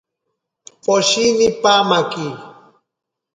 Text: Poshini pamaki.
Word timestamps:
Poshini 0.83 1.47
pamaki. 1.61 2.27